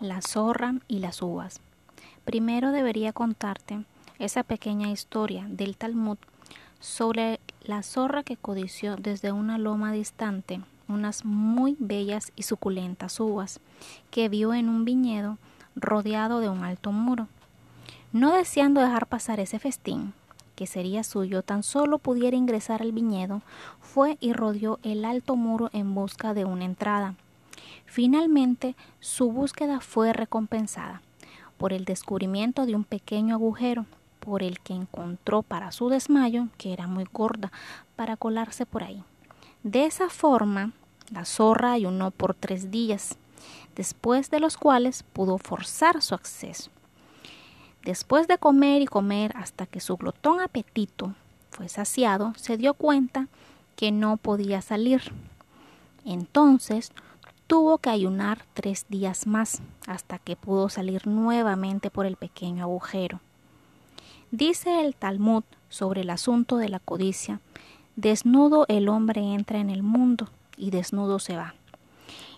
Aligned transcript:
la 0.00 0.22
zorra 0.22 0.74
y 0.88 0.98
las 0.98 1.22
uvas. 1.22 1.60
Primero 2.24 2.72
debería 2.72 3.12
contarte 3.12 3.84
esa 4.18 4.42
pequeña 4.42 4.88
historia 4.88 5.46
del 5.48 5.76
Talmud 5.76 6.18
sobre 6.80 7.40
la 7.62 7.82
zorra 7.82 8.22
que 8.22 8.36
codició 8.36 8.96
desde 8.96 9.32
una 9.32 9.58
loma 9.58 9.92
distante 9.92 10.60
unas 10.88 11.24
muy 11.24 11.76
bellas 11.78 12.32
y 12.36 12.42
suculentas 12.42 13.18
uvas 13.20 13.60
que 14.10 14.28
vio 14.28 14.54
en 14.54 14.68
un 14.68 14.84
viñedo 14.84 15.38
rodeado 15.74 16.40
de 16.40 16.48
un 16.48 16.64
alto 16.64 16.92
muro. 16.92 17.28
No 18.12 18.32
deseando 18.32 18.80
dejar 18.80 19.06
pasar 19.06 19.40
ese 19.40 19.58
festín, 19.58 20.14
que 20.54 20.66
sería 20.66 21.04
suyo 21.04 21.42
tan 21.42 21.62
solo 21.62 21.98
pudiera 21.98 22.36
ingresar 22.36 22.82
al 22.82 22.92
viñedo, 22.92 23.42
fue 23.80 24.16
y 24.20 24.32
rodeó 24.32 24.78
el 24.82 25.04
alto 25.04 25.36
muro 25.36 25.70
en 25.72 25.94
busca 25.94 26.32
de 26.32 26.44
una 26.44 26.64
entrada. 26.64 27.14
Finalmente, 27.86 28.76
su 29.00 29.32
búsqueda 29.32 29.80
fue 29.80 30.12
recompensada 30.12 31.02
por 31.56 31.72
el 31.72 31.84
descubrimiento 31.84 32.66
de 32.66 32.74
un 32.74 32.84
pequeño 32.84 33.34
agujero, 33.34 33.86
por 34.20 34.42
el 34.42 34.60
que 34.60 34.74
encontró 34.74 35.42
para 35.42 35.72
su 35.72 35.88
desmayo, 35.88 36.48
que 36.58 36.72
era 36.72 36.86
muy 36.86 37.04
gorda, 37.10 37.52
para 37.94 38.16
colarse 38.16 38.66
por 38.66 38.82
ahí. 38.82 39.02
De 39.62 39.86
esa 39.86 40.10
forma, 40.10 40.72
la 41.10 41.24
zorra 41.24 41.72
ayunó 41.72 42.10
por 42.10 42.34
tres 42.34 42.70
días, 42.70 43.16
después 43.74 44.30
de 44.30 44.40
los 44.40 44.56
cuales 44.56 45.02
pudo 45.02 45.38
forzar 45.38 46.02
su 46.02 46.14
acceso. 46.14 46.70
Después 47.84 48.26
de 48.26 48.38
comer 48.38 48.82
y 48.82 48.86
comer 48.86 49.32
hasta 49.36 49.66
que 49.66 49.80
su 49.80 49.96
glotón 49.96 50.40
apetito 50.40 51.14
fue 51.50 51.68
saciado, 51.68 52.32
se 52.36 52.56
dio 52.56 52.74
cuenta 52.74 53.28
que 53.76 53.92
no 53.92 54.16
podía 54.16 54.60
salir. 54.60 55.12
Entonces 56.04 56.90
tuvo 57.46 57.78
que 57.78 57.90
ayunar 57.90 58.44
tres 58.54 58.86
días 58.88 59.26
más 59.26 59.62
hasta 59.86 60.18
que 60.18 60.36
pudo 60.36 60.68
salir 60.68 61.06
nuevamente 61.06 61.90
por 61.90 62.06
el 62.06 62.16
pequeño 62.16 62.64
agujero. 62.64 63.20
Dice 64.30 64.84
el 64.84 64.94
Talmud 64.94 65.44
sobre 65.68 66.00
el 66.00 66.10
asunto 66.10 66.56
de 66.56 66.68
la 66.68 66.80
codicia, 66.80 67.40
desnudo 67.94 68.66
el 68.68 68.88
hombre 68.88 69.20
entra 69.20 69.58
en 69.58 69.70
el 69.70 69.82
mundo 69.82 70.28
y 70.56 70.70
desnudo 70.70 71.18
se 71.18 71.36
va. 71.36 71.54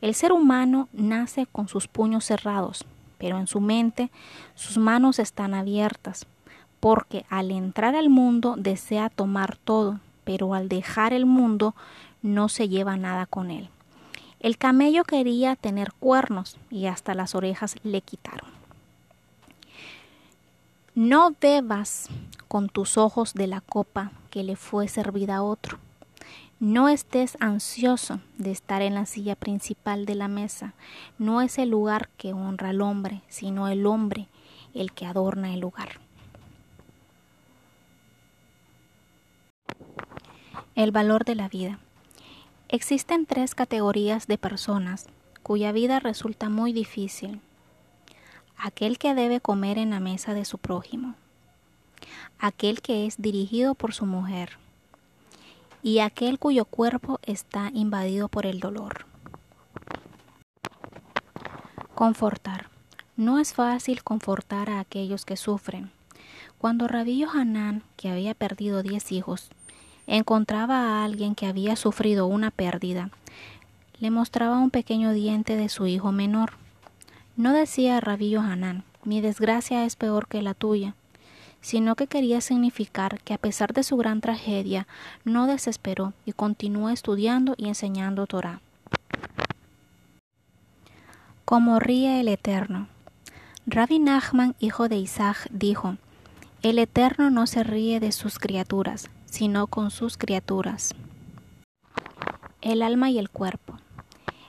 El 0.00 0.14
ser 0.14 0.32
humano 0.32 0.88
nace 0.92 1.46
con 1.46 1.68
sus 1.68 1.86
puños 1.86 2.24
cerrados, 2.24 2.84
pero 3.18 3.38
en 3.38 3.46
su 3.46 3.60
mente 3.60 4.10
sus 4.54 4.78
manos 4.78 5.18
están 5.18 5.54
abiertas, 5.54 6.26
porque 6.80 7.24
al 7.28 7.50
entrar 7.50 7.94
al 7.94 8.08
mundo 8.08 8.56
desea 8.58 9.08
tomar 9.10 9.56
todo, 9.56 10.00
pero 10.24 10.54
al 10.54 10.68
dejar 10.68 11.12
el 11.12 11.26
mundo 11.26 11.74
no 12.22 12.48
se 12.48 12.68
lleva 12.68 12.96
nada 12.96 13.26
con 13.26 13.50
él. 13.50 13.68
El 14.44 14.58
camello 14.58 15.04
quería 15.04 15.56
tener 15.56 15.94
cuernos 15.94 16.58
y 16.68 16.84
hasta 16.84 17.14
las 17.14 17.34
orejas 17.34 17.76
le 17.82 18.02
quitaron. 18.02 18.50
No 20.94 21.34
bebas 21.40 22.10
con 22.46 22.68
tus 22.68 22.98
ojos 22.98 23.32
de 23.32 23.46
la 23.46 23.62
copa 23.62 24.12
que 24.28 24.44
le 24.44 24.56
fue 24.56 24.86
servida 24.88 25.36
a 25.36 25.42
otro. 25.42 25.78
No 26.60 26.90
estés 26.90 27.38
ansioso 27.40 28.20
de 28.36 28.50
estar 28.50 28.82
en 28.82 28.92
la 28.92 29.06
silla 29.06 29.34
principal 29.34 30.04
de 30.04 30.14
la 30.14 30.28
mesa. 30.28 30.74
No 31.18 31.40
es 31.40 31.56
el 31.56 31.70
lugar 31.70 32.10
que 32.18 32.34
honra 32.34 32.68
al 32.68 32.82
hombre, 32.82 33.22
sino 33.28 33.68
el 33.68 33.86
hombre 33.86 34.28
el 34.74 34.92
que 34.92 35.06
adorna 35.06 35.54
el 35.54 35.60
lugar. 35.60 36.00
El 40.74 40.90
valor 40.90 41.24
de 41.24 41.34
la 41.34 41.48
vida. 41.48 41.78
Existen 42.74 43.24
tres 43.24 43.54
categorías 43.54 44.26
de 44.26 44.36
personas 44.36 45.06
cuya 45.44 45.70
vida 45.70 46.00
resulta 46.00 46.48
muy 46.48 46.72
difícil. 46.72 47.40
Aquel 48.56 48.98
que 48.98 49.14
debe 49.14 49.38
comer 49.38 49.78
en 49.78 49.90
la 49.90 50.00
mesa 50.00 50.34
de 50.34 50.44
su 50.44 50.58
prójimo, 50.58 51.14
aquel 52.40 52.82
que 52.82 53.06
es 53.06 53.22
dirigido 53.22 53.76
por 53.76 53.94
su 53.94 54.06
mujer 54.06 54.58
y 55.84 56.00
aquel 56.00 56.40
cuyo 56.40 56.64
cuerpo 56.64 57.20
está 57.22 57.70
invadido 57.72 58.26
por 58.26 58.44
el 58.44 58.58
dolor. 58.58 59.06
Confortar. 61.94 62.70
No 63.16 63.38
es 63.38 63.54
fácil 63.54 64.02
confortar 64.02 64.68
a 64.68 64.80
aquellos 64.80 65.24
que 65.24 65.36
sufren. 65.36 65.92
Cuando 66.58 66.88
Rabillo 66.88 67.30
Hanán, 67.30 67.84
que 67.96 68.10
había 68.10 68.34
perdido 68.34 68.82
diez 68.82 69.12
hijos, 69.12 69.52
encontraba 70.06 70.78
a 70.78 71.04
alguien 71.04 71.34
que 71.34 71.46
había 71.46 71.76
sufrido 71.76 72.26
una 72.26 72.50
pérdida, 72.50 73.10
le 74.00 74.10
mostraba 74.10 74.58
un 74.58 74.70
pequeño 74.70 75.12
diente 75.12 75.56
de 75.56 75.68
su 75.68 75.86
hijo 75.86 76.12
menor. 76.12 76.52
No 77.36 77.52
decía 77.52 78.00
Rabillo 78.00 78.40
Hanán, 78.40 78.84
mi 79.04 79.20
desgracia 79.20 79.84
es 79.84 79.96
peor 79.96 80.28
que 80.28 80.42
la 80.42 80.54
tuya, 80.54 80.94
sino 81.60 81.94
que 81.94 82.06
quería 82.06 82.42
significar 82.42 83.20
que 83.22 83.32
a 83.32 83.38
pesar 83.38 83.72
de 83.72 83.82
su 83.82 83.96
gran 83.96 84.20
tragedia, 84.20 84.86
no 85.24 85.46
desesperó 85.46 86.12
y 86.26 86.32
continuó 86.32 86.90
estudiando 86.90 87.54
y 87.56 87.68
enseñando 87.68 88.26
Torah. 88.26 88.60
Como 91.46 91.78
ríe 91.78 92.20
el 92.20 92.28
Eterno. 92.28 92.88
Rabbi 93.66 93.98
Nachman, 93.98 94.54
hijo 94.60 94.88
de 94.88 94.96
Isaac, 94.96 95.48
dijo, 95.50 95.96
El 96.62 96.78
Eterno 96.78 97.30
no 97.30 97.46
se 97.46 97.64
ríe 97.64 97.98
de 97.98 98.12
sus 98.12 98.38
criaturas, 98.38 99.08
sino 99.34 99.66
con 99.66 99.90
sus 99.90 100.16
criaturas. 100.16 100.94
El 102.62 102.82
alma 102.82 103.10
y 103.10 103.18
el 103.18 103.30
cuerpo. 103.30 103.74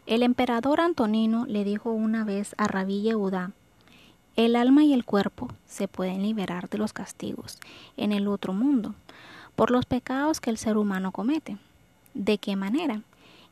El 0.05 0.21
emperador 0.21 0.79
Antonino 0.79 1.47
le 1.47 1.63
dijo 1.63 1.89
una 1.89 2.23
vez 2.23 2.53
a 2.59 2.67
Rabí 2.67 3.01
Yehudá, 3.01 3.51
el 4.35 4.55
alma 4.55 4.83
y 4.83 4.93
el 4.93 5.03
cuerpo 5.03 5.47
se 5.65 5.87
pueden 5.87 6.21
liberar 6.21 6.69
de 6.69 6.77
los 6.77 6.93
castigos 6.93 7.57
en 7.97 8.11
el 8.11 8.27
otro 8.27 8.53
mundo 8.53 8.93
por 9.55 9.71
los 9.71 9.87
pecados 9.87 10.39
que 10.39 10.51
el 10.51 10.59
ser 10.59 10.77
humano 10.77 11.11
comete. 11.11 11.57
¿De 12.13 12.37
qué 12.37 12.55
manera? 12.55 13.01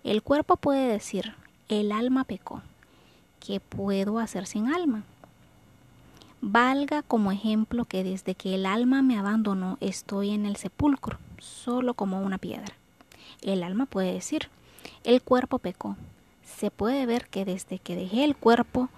El 0.03 0.21
cuerpo 0.21 0.55
puede 0.55 0.87
decir, 0.87 1.33
el 1.67 1.91
alma 1.91 2.25
pecó. 2.25 2.61
¿Qué 3.39 3.59
puedo 3.59 4.19
hacer 4.19 4.45
sin 4.45 4.71
alma? 4.71 5.01
Valga 6.45 7.03
como 7.03 7.31
ejemplo 7.31 7.85
que 7.85 8.03
desde 8.03 8.35
que 8.35 8.55
el 8.55 8.65
alma 8.65 9.01
me 9.01 9.17
abandonó 9.17 9.77
estoy 9.79 10.31
en 10.31 10.45
el 10.45 10.57
sepulcro, 10.57 11.17
solo 11.39 11.93
como 11.93 12.21
una 12.21 12.37
piedra. 12.37 12.75
El 13.41 13.63
alma 13.63 13.85
puede 13.85 14.11
decir, 14.11 14.49
el 15.05 15.21
cuerpo 15.21 15.57
pecó. 15.57 15.95
Se 16.43 16.69
puede 16.69 17.05
ver 17.05 17.27
que 17.29 17.45
desde 17.45 17.79
que 17.79 17.95
dejé 17.95 18.25
el 18.25 18.35
cuerpo, 18.35 18.89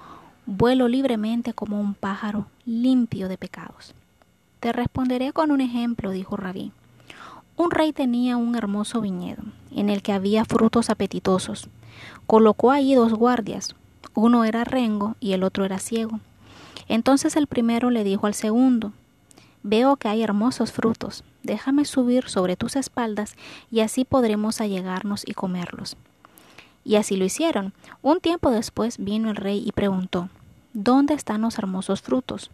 vuelo 0.47 0.87
libremente 0.87 1.53
como 1.53 1.79
un 1.79 1.93
pájaro 1.93 2.47
limpio 2.65 3.29
de 3.29 3.37
pecados. 3.37 3.93
Te 4.59 4.73
responderé 4.73 5.31
con 5.31 5.51
un 5.51 5.61
ejemplo, 5.61 6.09
dijo 6.09 6.37
Rabí. 6.37 6.71
Un 7.57 7.69
rey 7.69 7.93
tenía 7.93 8.37
un 8.37 8.55
hermoso 8.55 9.01
viñedo, 9.01 9.43
en 9.71 9.91
el 9.91 10.01
que 10.01 10.13
había 10.13 10.45
frutos 10.45 10.89
apetitosos. 10.89 11.69
Colocó 12.25 12.71
allí 12.71 12.95
dos 12.95 13.13
guardias, 13.13 13.75
uno 14.15 14.45
era 14.45 14.63
rengo 14.63 15.15
y 15.19 15.33
el 15.33 15.43
otro 15.43 15.63
era 15.63 15.77
ciego. 15.77 16.19
Entonces 16.87 17.35
el 17.35 17.47
primero 17.47 17.89
le 17.89 18.03
dijo 18.03 18.27
al 18.27 18.33
segundo, 18.33 18.93
Veo 19.63 19.95
que 19.95 20.07
hay 20.07 20.21
hermosos 20.21 20.71
frutos, 20.71 21.23
déjame 21.41 21.85
subir 21.85 22.29
sobre 22.29 22.55
tus 22.55 22.75
espaldas 22.75 23.35
y 23.71 23.79
así 23.79 24.05
podremos 24.05 24.61
allegarnos 24.61 25.27
y 25.27 25.33
comerlos. 25.33 25.97
Y 26.83 26.97
así 26.97 27.17
lo 27.17 27.25
hicieron. 27.25 27.73
Un 28.03 28.19
tiempo 28.19 28.51
después 28.51 28.99
vino 28.99 29.31
el 29.31 29.35
rey 29.35 29.63
y 29.65 29.71
preguntó, 29.71 30.29
¿Dónde 30.73 31.15
están 31.15 31.41
los 31.41 31.57
hermosos 31.57 32.03
frutos? 32.03 32.51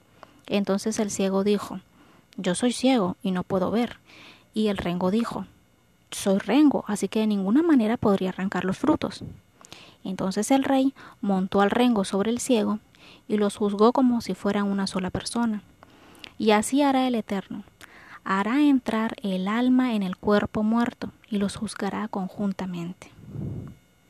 Entonces 0.48 1.00
el 1.00 1.12
ciego 1.12 1.44
dijo, 1.44 1.82
Yo 2.38 2.56
soy 2.56 2.72
ciego 2.72 3.18
y 3.22 3.32
no 3.32 3.44
puedo 3.44 3.72
ver. 3.72 4.00
Y 4.54 4.68
el 4.68 4.78
rengo 4.78 5.12
dijo, 5.12 5.46
Soy 6.12 6.38
rengo, 6.38 6.86
así 6.88 7.10
que 7.10 7.20
de 7.20 7.28
ninguna 7.28 7.62
manera 7.62 7.98
podría 7.98 8.30
arrancar 8.30 8.64
los 8.64 8.78
frutos. 8.78 9.24
Entonces 10.06 10.50
el 10.52 10.64
rey 10.64 10.94
montó 11.20 11.60
al 11.60 11.72
rengo 11.72 12.06
sobre 12.06 12.32
el 12.32 12.40
ciego 12.40 12.80
y 13.28 13.38
los 13.38 13.58
juzgó 13.58 13.94
como 13.94 14.22
si 14.22 14.34
fueran 14.34 14.68
una 14.68 14.88
sola 14.88 15.10
persona. 15.10 15.64
Y 16.38 16.52
así 16.52 16.82
hará 16.82 17.08
el 17.08 17.16
Eterno. 17.16 17.64
Hará 18.24 18.62
entrar 18.62 19.16
el 19.24 19.48
alma 19.48 19.96
en 19.96 20.04
el 20.04 20.18
cuerpo 20.18 20.64
muerto 20.64 21.12
y 21.30 21.38
los 21.38 21.56
juzgará 21.56 22.08
conjuntamente. 22.08 23.12